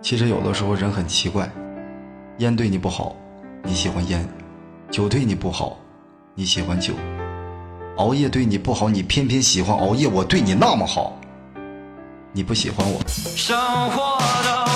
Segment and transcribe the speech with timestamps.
[0.00, 1.50] 其实有的时候人很奇怪
[2.38, 3.16] 烟对你不好
[3.64, 4.26] 你喜欢烟
[4.90, 5.78] 酒对你不好
[6.34, 6.94] 你喜欢酒。
[7.96, 11.18] 熬夜对你不好你偏偏喜欢熬夜我对你那么好
[12.32, 14.67] 你不喜欢我。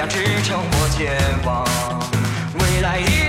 [0.00, 1.62] 让支撑我前往
[2.54, 3.19] 未来一